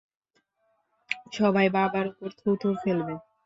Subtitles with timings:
[1.33, 3.15] সবাই বাবার উপর থু থু ফেলবে!